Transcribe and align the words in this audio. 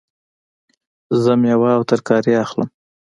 زه 1.23 1.31
میوه 1.41 1.69
او 1.77 1.83
ترکاری 1.89 2.31
اخلم 2.43 2.69